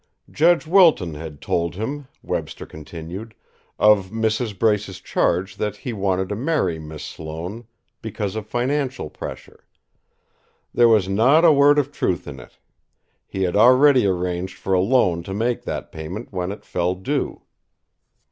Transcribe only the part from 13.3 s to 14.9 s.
had already arranged for a